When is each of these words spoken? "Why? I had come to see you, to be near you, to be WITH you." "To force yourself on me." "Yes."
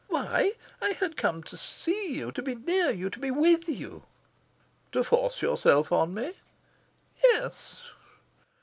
"Why? 0.07 0.53
I 0.81 0.93
had 0.93 1.15
come 1.15 1.43
to 1.43 1.55
see 1.55 2.13
you, 2.15 2.31
to 2.31 2.41
be 2.41 2.55
near 2.55 2.89
you, 2.89 3.11
to 3.11 3.19
be 3.19 3.29
WITH 3.29 3.69
you." 3.69 4.01
"To 4.93 5.03
force 5.03 5.43
yourself 5.43 5.91
on 5.91 6.11
me." 6.15 6.33
"Yes." 7.21 7.75